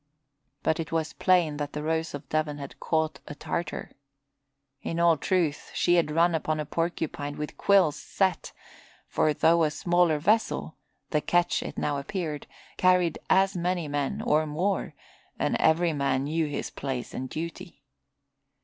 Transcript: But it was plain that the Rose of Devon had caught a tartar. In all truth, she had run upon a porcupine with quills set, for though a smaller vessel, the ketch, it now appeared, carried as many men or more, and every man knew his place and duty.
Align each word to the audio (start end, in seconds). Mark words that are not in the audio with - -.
But 0.63 0.79
it 0.79 0.91
was 0.91 1.13
plain 1.13 1.57
that 1.57 1.73
the 1.73 1.83
Rose 1.83 2.15
of 2.15 2.27
Devon 2.27 2.57
had 2.57 2.79
caught 2.79 3.19
a 3.27 3.35
tartar. 3.35 3.91
In 4.81 4.99
all 4.99 5.15
truth, 5.15 5.69
she 5.75 5.93
had 5.93 6.09
run 6.09 6.33
upon 6.33 6.59
a 6.59 6.65
porcupine 6.65 7.37
with 7.37 7.55
quills 7.55 7.97
set, 7.97 8.51
for 9.07 9.31
though 9.31 9.61
a 9.63 9.69
smaller 9.69 10.17
vessel, 10.17 10.75
the 11.11 11.21
ketch, 11.21 11.61
it 11.61 11.77
now 11.77 11.97
appeared, 11.99 12.47
carried 12.77 13.19
as 13.29 13.55
many 13.55 13.87
men 13.87 14.23
or 14.23 14.47
more, 14.47 14.95
and 15.37 15.55
every 15.57 15.93
man 15.93 16.23
knew 16.23 16.47
his 16.47 16.71
place 16.71 17.13
and 17.13 17.29
duty. 17.29 17.83